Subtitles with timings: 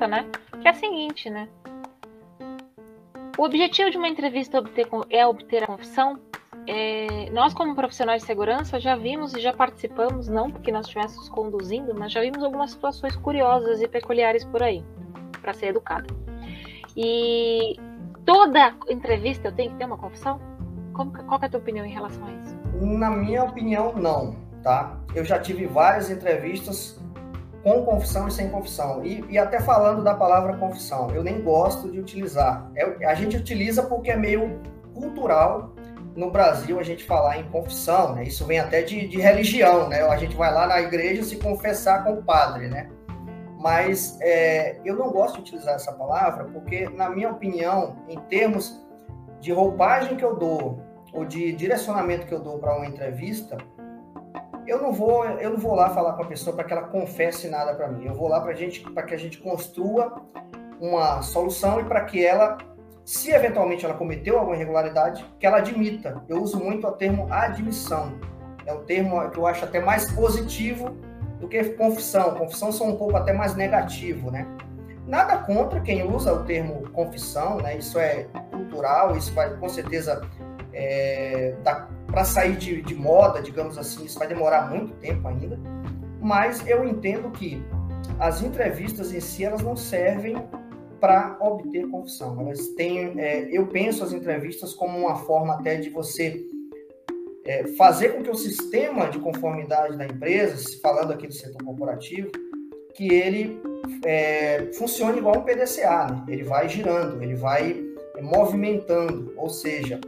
[0.00, 0.26] pergunta, né?
[0.60, 1.48] Que é a seguinte, né?
[3.36, 4.62] O objetivo de uma entrevista
[5.10, 6.18] é obter a confissão?
[6.66, 11.28] É, nós, como profissionais de segurança, já vimos e já participamos, não porque nós estivéssemos
[11.28, 14.84] conduzindo, mas já vimos algumas situações curiosas e peculiares por aí,
[15.40, 16.06] para ser educada.
[16.96, 17.76] E
[18.24, 20.40] toda entrevista eu tenho que ter uma confissão?
[20.92, 22.58] Como, qual é a tua opinião em relação a isso?
[22.84, 24.98] Na minha opinião, não, tá?
[25.14, 27.00] Eu já tive várias entrevistas
[27.62, 29.04] com confissão e sem confissão.
[29.04, 32.70] E, e, até falando da palavra confissão, eu nem gosto de utilizar.
[32.74, 34.60] É, a gente utiliza porque é meio
[34.94, 35.74] cultural
[36.16, 38.24] no Brasil a gente falar em confissão, né?
[38.24, 40.02] Isso vem até de, de religião, né?
[40.02, 42.90] A gente vai lá na igreja se confessar com o padre, né?
[43.58, 48.82] Mas é, eu não gosto de utilizar essa palavra porque, na minha opinião, em termos
[49.38, 53.58] de roupagem que eu dou ou de direcionamento que eu dou para uma entrevista,
[54.70, 57.48] eu não vou eu não vou lá falar com a pessoa para que ela confesse
[57.48, 58.06] nada para mim.
[58.06, 60.22] Eu vou lá para gente para que a gente construa
[60.80, 62.56] uma solução e para que ela,
[63.04, 66.22] se eventualmente ela cometeu alguma irregularidade, que ela admita.
[66.28, 68.12] Eu uso muito o termo admissão.
[68.64, 70.96] É um termo que eu acho até mais positivo
[71.40, 72.36] do que confissão.
[72.36, 74.46] Confissão são um pouco até mais negativo, né?
[75.04, 77.76] Nada contra quem usa o termo confissão, né?
[77.76, 80.22] Isso é cultural, isso vai com certeza
[80.72, 81.56] é,
[82.10, 85.58] para sair de, de, moda, digamos assim, isso vai demorar muito tempo ainda,
[86.20, 87.62] mas eu entendo que
[88.18, 90.36] as entrevistas em si elas não servem
[91.00, 92.38] para obter confissão.
[92.40, 96.44] Elas têm, é, eu penso as entrevistas como uma forma até de você
[97.44, 102.30] é, fazer com que o sistema de conformidade da empresa, falando aqui do setor corporativo,
[102.94, 103.62] que ele
[104.04, 106.24] é, funcione igual um PDCA, né?
[106.28, 107.82] ele vai girando, ele vai
[108.20, 109.98] movimentando, ou seja,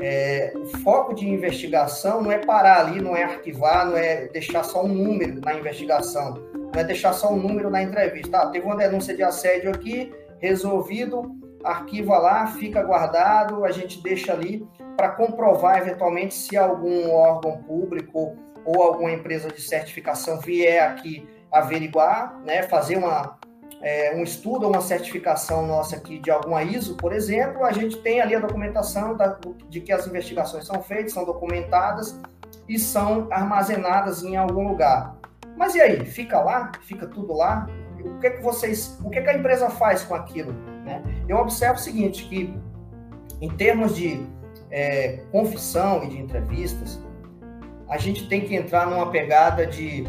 [0.00, 4.62] é, o foco de investigação não é parar ali, não é arquivar, não é deixar
[4.62, 8.38] só um número na investigação, não é deixar só um número na entrevista.
[8.38, 14.32] Ah, teve uma denúncia de assédio aqui, resolvido, arquiva lá, fica guardado, a gente deixa
[14.32, 14.66] ali
[14.96, 22.38] para comprovar eventualmente se algum órgão público ou alguma empresa de certificação vier aqui averiguar,
[22.44, 23.38] né, fazer uma
[23.82, 27.96] é, um estudo ou uma certificação nossa aqui de alguma ISO, por exemplo, a gente
[27.98, 32.20] tem ali a documentação da, de que as investigações são feitas, são documentadas
[32.68, 35.16] e são armazenadas em algum lugar.
[35.56, 36.04] Mas e aí?
[36.04, 36.72] Fica lá?
[36.82, 37.68] Fica tudo lá?
[38.04, 40.52] O que é que vocês, o que é que a empresa faz com aquilo?
[40.84, 41.02] Né?
[41.28, 42.54] Eu observo o seguinte, que
[43.40, 44.26] em termos de
[44.70, 47.02] é, confissão e de entrevistas,
[47.88, 50.04] a gente tem que entrar numa pegada de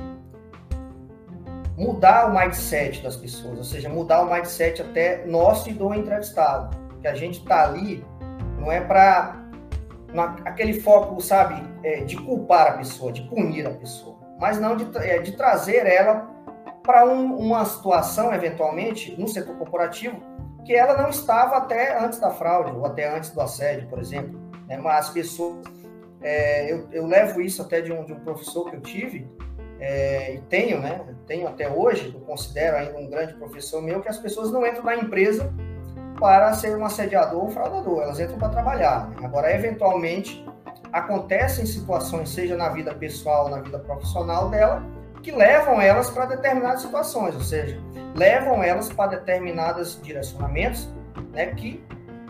[1.81, 6.77] mudar o mindset das pessoas, ou seja, mudar o mindset até nosso e do entrevistado.
[7.01, 8.05] Que a gente está ali
[8.59, 9.35] não é para
[10.45, 14.85] aquele foco, sabe, é, de culpar a pessoa, de punir a pessoa, mas não de,
[14.99, 16.29] é, de trazer ela
[16.83, 20.21] para um, uma situação, eventualmente, no setor corporativo,
[20.63, 24.39] que ela não estava até antes da fraude, ou até antes do assédio, por exemplo.
[24.67, 24.77] Né?
[24.77, 25.65] Mas as pessoas.
[26.23, 29.27] É, eu, eu, levo isso até de um, de um professor que eu tive,
[29.81, 31.01] é, e tenho, né?
[31.25, 34.83] Tenho até hoje, eu considero ainda um grande professor meu, que as pessoas não entram
[34.83, 35.51] na empresa
[36.19, 39.09] para ser um assediador ou fraudador, elas entram para trabalhar.
[39.09, 39.15] Né?
[39.23, 40.45] Agora, eventualmente,
[40.93, 44.83] acontecem situações, seja na vida pessoal, na vida profissional dela,
[45.23, 47.81] que levam elas para determinadas situações, ou seja,
[48.15, 50.87] levam elas para determinados direcionamentos,
[51.31, 51.83] né, que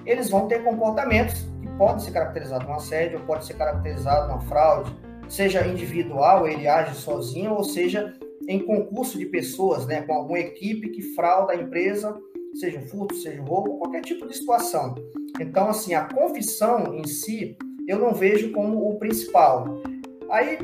[0.05, 4.95] eles vão ter comportamentos que podem ser caracterizados um assédio, pode ser caracterizado uma fraude,
[5.31, 8.13] seja individual, ele age sozinho, ou seja
[8.47, 12.19] em concurso de pessoas, né, com alguma equipe que frauda a empresa,
[12.53, 14.93] seja um furto, seja um roubo, qualquer tipo de situação.
[15.39, 17.55] Então, assim, a confissão em si,
[17.87, 19.81] eu não vejo como o principal.
[20.29, 20.57] Aí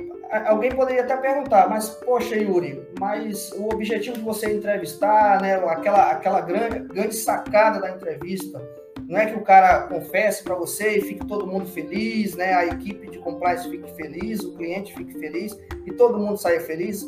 [0.46, 6.12] alguém poderia até perguntar, mas poxa, Yuri, mas o objetivo de você entrevistar, né, aquela,
[6.12, 8.62] aquela grande, grande sacada da entrevista,
[9.08, 12.54] não é que o cara confesse para você e fique todo mundo feliz, né?
[12.54, 17.08] A equipe de compliance fique feliz, o cliente fique feliz e todo mundo saia feliz.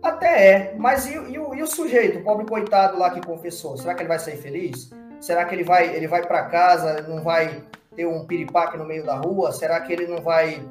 [0.00, 3.76] Até é, mas e, e, o, e o sujeito, o pobre coitado lá que confessou,
[3.76, 4.90] será que ele vai sair feliz?
[5.20, 7.64] Será que ele vai, ele vai para casa, não vai
[7.96, 9.50] ter um piripaque no meio da rua?
[9.50, 10.62] Será que ele não vai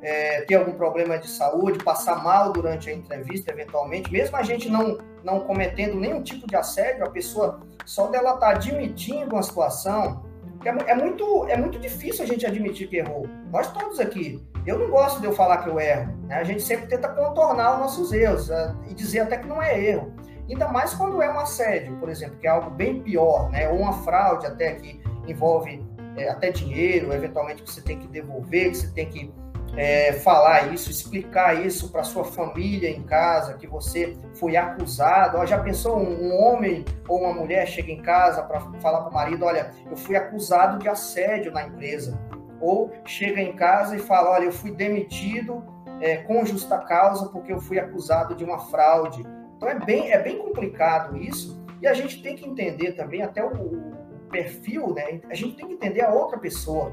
[0.00, 4.68] é, ter algum problema de saúde, passar mal durante a entrevista, eventualmente, mesmo a gente
[4.68, 4.96] não,
[5.26, 10.24] não cometendo nenhum tipo de assédio, a pessoa só dela estar tá admitindo uma situação,
[10.64, 13.26] é, é, muito, é muito difícil a gente admitir que errou.
[13.52, 14.40] Nós todos aqui.
[14.64, 16.16] Eu não gosto de eu falar que eu erro.
[16.26, 16.36] Né?
[16.36, 19.78] A gente sempre tenta contornar os nossos erros é, e dizer até que não é
[19.80, 20.14] erro.
[20.48, 23.68] Ainda mais quando é um assédio, por exemplo, que é algo bem pior, né?
[23.68, 25.84] ou uma fraude até que envolve
[26.16, 29.32] é, até dinheiro, eventualmente que você tem que devolver, que você tem que
[29.76, 35.44] é, falar isso, explicar isso para sua família em casa, que você foi acusado.
[35.46, 39.14] Já pensou um, um, homem ou uma mulher chega em casa para falar para o
[39.14, 42.18] marido, olha, eu fui acusado de assédio na empresa.
[42.58, 45.62] Ou chega em casa e fala, olha, eu fui demitido
[46.00, 49.22] é, com justa causa porque eu fui acusado de uma fraude.
[49.56, 51.62] Então é bem, é bem complicado isso.
[51.82, 53.92] E a gente tem que entender também até o, o
[54.30, 55.20] perfil, né?
[55.28, 56.92] A gente tem que entender a outra pessoa.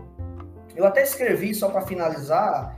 [0.76, 2.78] Eu até escrevi, só para finalizar,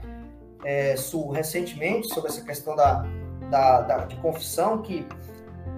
[0.64, 3.04] é, Su, recentemente, sobre essa questão da,
[3.50, 5.06] da, da de confissão, que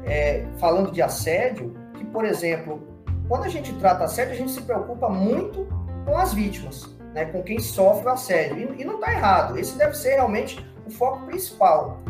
[0.05, 2.82] é, falando de assédio, que, por exemplo,
[3.29, 5.69] quando a gente trata assédio, a gente se preocupa muito
[6.05, 8.75] com as vítimas, né, com quem sofre o assédio.
[8.75, 12.00] E, e não está errado, esse deve ser realmente o foco principal.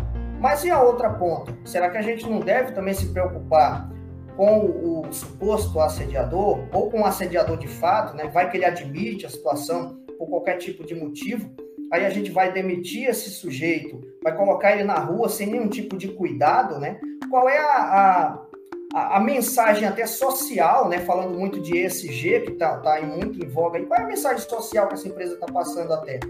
[0.41, 1.53] Mas e a outra ponta?
[1.65, 3.91] Será que a gente não deve também se preocupar
[4.39, 8.29] com o, suposto assediador ou com o assediador de fato, né?
[8.29, 11.51] Vai que ele admite a situação por qualquer tipo de motivo,
[11.93, 15.97] aí a gente vai demitir esse sujeito, vai colocar ele na rua sem nenhum tipo
[15.97, 17.01] de cuidado, né?
[17.29, 18.47] Qual é a,
[18.95, 21.01] a, a mensagem até social, né?
[21.01, 24.49] Falando muito de ESG, que está tá muito em voga, e qual é a mensagem
[24.49, 26.21] social que essa empresa está passando até?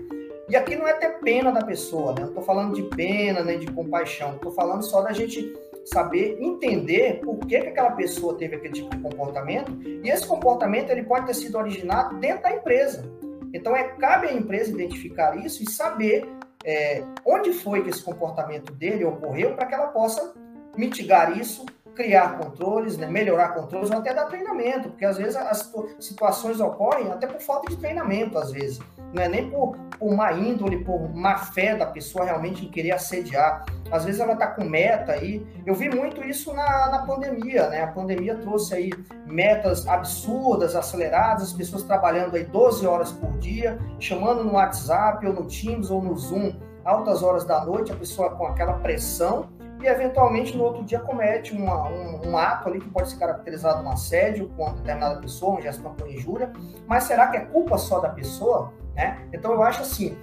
[0.49, 2.23] E aqui não é ter pena da pessoa, né?
[2.23, 5.53] Não estou falando de pena nem de compaixão, estou falando só da gente
[5.93, 10.91] saber entender por que, que aquela pessoa teve aquele tipo de comportamento e esse comportamento
[10.91, 13.05] ele pode ter sido originado dentro da empresa.
[13.53, 16.29] Então é cabe à empresa identificar isso e saber
[16.65, 20.35] é, onde foi que esse comportamento dele ocorreu para que ela possa
[20.77, 21.65] mitigar isso
[21.99, 25.69] criar controles, né, melhorar controles, ou até dar treinamento, porque às vezes as
[25.99, 28.79] situações ocorrem até por falta de treinamento, às vezes.
[29.13, 32.93] Não é nem por, por má índole, por má fé da pessoa realmente em querer
[32.93, 33.65] assediar.
[33.91, 35.47] Às vezes ela está com meta aí.
[35.65, 37.83] Eu vi muito isso na, na pandemia, né?
[37.83, 38.91] A pandemia trouxe aí
[39.27, 45.33] metas absurdas, aceleradas, as pessoas trabalhando aí 12 horas por dia, chamando no WhatsApp ou
[45.33, 46.53] no Teams ou no Zoom,
[46.85, 49.49] altas horas da noite, a pessoa com aquela pressão
[49.81, 53.85] e eventualmente no outro dia comete uma, um, um, ato ali que pode ser caracterizado
[53.85, 56.53] um assédio com uma determinada pessoa, uma gestão por injúria,
[56.87, 58.73] mas será que é culpa só da pessoa?
[58.99, 59.17] Né?
[59.33, 60.19] Então eu acho assim,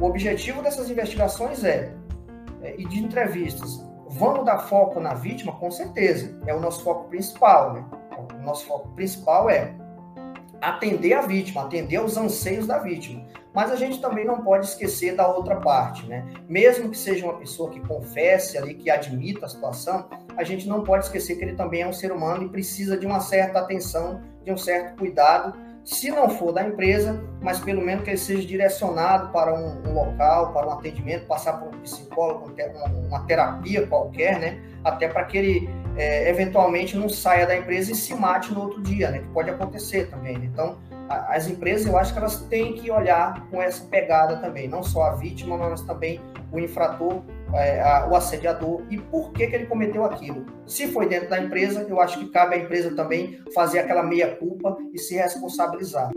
[0.00, 1.92] o objetivo dessas investigações é,
[2.62, 5.52] é, e de entrevistas, vamos dar foco na vítima?
[5.52, 7.84] Com certeza, é o nosso foco principal, né?
[8.18, 9.74] O nosso foco principal é
[10.62, 13.22] atender a vítima, atender os anseios da vítima.
[13.52, 16.26] Mas a gente também não pode esquecer da outra parte, né?
[16.48, 20.82] Mesmo que seja uma pessoa que confesse ali, que admita a situação, a gente não
[20.82, 24.22] pode esquecer que ele também é um ser humano e precisa de uma certa atenção,
[24.44, 28.44] de um certo cuidado, se não for da empresa, mas pelo menos que ele seja
[28.44, 33.86] direcionado para um, um local, para um atendimento, passar por um psicólogo, uma, uma terapia
[33.86, 34.60] qualquer, né?
[34.82, 38.82] Até para que ele é, eventualmente não saia da empresa e se mate no outro
[38.82, 39.20] dia, né?
[39.20, 40.36] Que pode acontecer também.
[40.36, 40.50] Né?
[40.52, 40.76] Então,
[41.08, 44.82] a, as empresas, eu acho que elas têm que olhar com essa pegada também, não
[44.82, 47.22] só a vítima, mas também o infrator,
[47.54, 50.46] é, a, o assediador e por que, que ele cometeu aquilo.
[50.66, 54.76] Se foi dentro da empresa, eu acho que cabe à empresa também fazer aquela meia-culpa
[54.92, 56.10] e se responsabilizar.